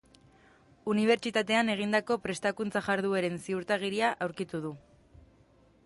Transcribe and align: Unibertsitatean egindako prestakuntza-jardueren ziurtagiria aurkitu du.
Unibertsitatean 0.93 1.69
egindako 1.73 2.17
prestakuntza-jardueren 2.23 3.39
ziurtagiria 3.49 4.11
aurkitu 4.27 4.63
du. 4.65 4.75